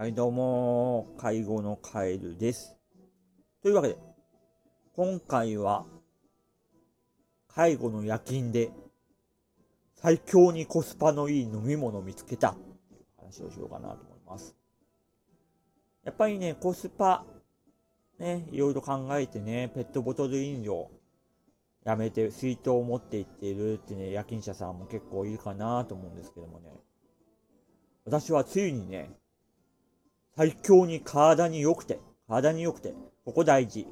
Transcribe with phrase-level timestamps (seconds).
[0.00, 2.74] はい、どうも、介護のカエルです。
[3.62, 3.98] というわけで、
[4.96, 5.84] 今回は、
[7.48, 8.70] 介護の夜勤で、
[9.96, 14.56] 最強にコスパのいい飲み物を見つけたっていう話をしようかなと思います。
[16.02, 17.26] やっぱりね、コスパ、
[18.18, 20.90] ね、いろいろ考えてね、ペットボトル飲料、
[21.84, 26.70] やめて水筒を持って行っているってね、夜勤者さんも結構いるかなと思うんですけどもね、
[28.06, 29.19] 私はついにね、
[30.36, 32.94] 最強に体に良くて、体に良くて、
[33.24, 33.86] ここ大事。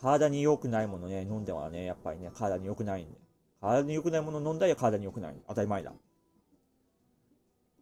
[0.00, 3.18] 体に良くないものね、飲んではね、やっぱりね、体に良くないんで。
[3.60, 5.36] 体に良くないもの飲んだら体に良くない。
[5.48, 5.92] 当たり前だ。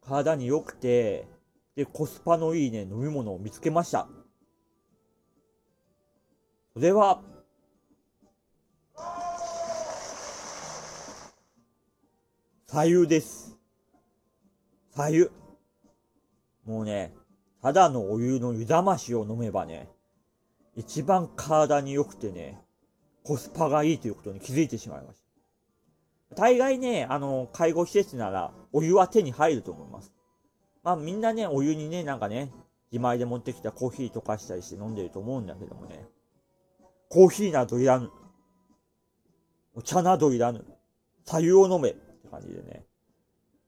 [0.01, 1.27] 体に良くて、
[1.75, 4.09] で、コスパのいいね、飲み物を見つけました。
[6.75, 7.23] それは、
[12.67, 13.59] 左右です。
[14.95, 15.31] 左右。
[16.65, 17.13] もうね、
[17.63, 19.89] ただのお湯の湯冷ましを飲めばね、
[20.75, 22.61] 一番体に良くてね、
[23.23, 25.21] コスパがいいということに気づいてしまいまし
[26.31, 26.35] た。
[26.35, 30.13] 大概ね、あの、介護施設なら、お湯は手に入ると思います。
[30.83, 32.51] まあみんなね、お湯にね、なんかね、
[32.91, 36.05] 自前で持ってきたコーヒー溶かしたりして飲んでると思うんだけどもね、
[37.09, 38.11] コーヒーなどいらぬ。
[39.75, 40.65] お茶などいらぬ。
[41.25, 42.85] 左右を飲めって感じでね。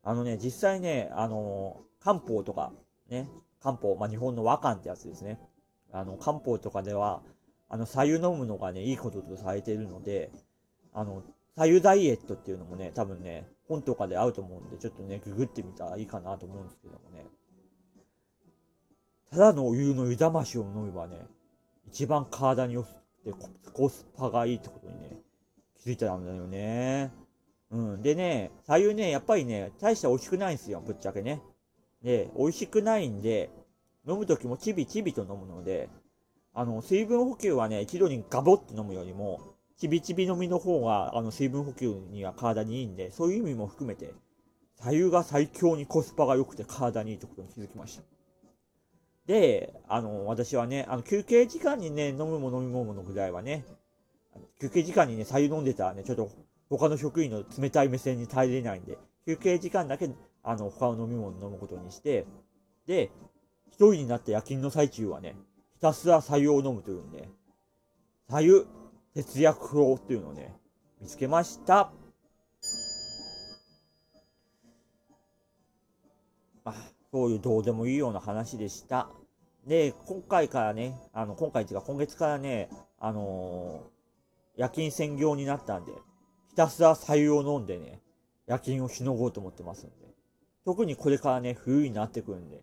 [0.03, 2.73] あのね、実際ね、あの漢方とか、
[3.09, 3.29] ね、
[3.65, 5.41] 漢方、まあ、日本の和漢ってやつですね。
[5.91, 7.23] あの、漢方とかでは、
[7.71, 10.31] あの、左右飲むのがね、いいこととされているので、
[10.93, 11.23] あの、
[11.57, 17.25] 左右ダイエットっていうのもね、多分ね、本とかで合うと思うんで、ちょっとね、ググってみたらいいかなと思うんですけどもね。
[19.31, 21.27] ただのお湯の湯冷ましを飲めばね、
[21.89, 22.89] 一番体に良く
[23.25, 23.33] て
[23.73, 25.23] コスパがいいってことにね、
[25.83, 27.13] 気づいたんだよね。
[27.71, 28.03] うん。
[28.03, 31.41] でね、左右ね、やっぱりね、大して美味しくないんですよ、ぶっちゃけね。
[32.05, 33.51] で、美味しくないんで、
[34.07, 35.89] 飲むときもちびちびと飲むので、
[36.53, 39.41] あの、水分補給はね、一度にガボって飲むよりも、
[39.77, 44.15] ちびちび飲みの方が、あの、水分補給には体にいいんで、そういう意味も含めて、
[44.77, 48.03] 左右が最強にコスパが良くて体にいいってことに気づきました。
[49.27, 53.65] で、あの、私はね、あの、休憩時間にね、飲むも飲み物のぐらいはね、
[54.61, 56.31] 休憩時間にね、左右飲んでたらね、ちょっと
[56.69, 60.11] 他の職員の冷たい目線に耐えれないんで、休憩時間だけ、
[60.45, 62.27] あの、他の飲み物飲むことにして、
[62.87, 63.11] で、
[63.69, 65.35] 一人になって夜勤の最中はね、
[65.75, 67.29] ひたすら左右を飲むというんで、
[68.29, 68.67] 左右
[69.15, 70.55] 節約法っていうのをね、
[71.01, 71.91] 見つけました。
[76.65, 76.75] まあ、
[77.11, 79.09] そういうどうでもいいような話でした。
[79.67, 82.69] で、今回からね、あの、今回っていうか今月からね、
[82.99, 83.95] あのー
[84.57, 85.93] 夜勤専業になったんで、
[86.49, 88.01] ひたすら左右を飲んでね、
[88.47, 90.15] 夜勤をしのごうと思ってますんで。
[90.65, 92.63] 特にこれからね、冬になってくるんで、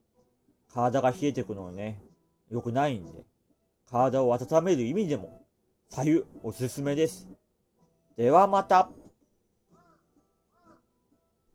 [0.73, 2.01] 体が冷えてくのはね、
[2.49, 3.25] 良くないんで、
[3.89, 5.45] 体を温める意味でも、
[5.89, 7.27] 左右おすすめです。
[8.17, 8.89] ではまた。